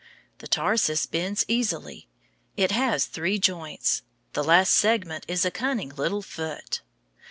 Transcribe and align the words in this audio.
The 0.39 0.47
tarsus 0.47 1.05
bends 1.05 1.45
easily. 1.47 2.07
It 2.57 2.71
has 2.71 3.05
three 3.05 3.37
joints. 3.37 4.01
The 4.33 4.43
last 4.43 4.73
segment 4.73 5.25
is 5.27 5.45
a 5.45 5.51
cunning 5.51 5.89
little 5.89 6.23
foot. 6.23 6.81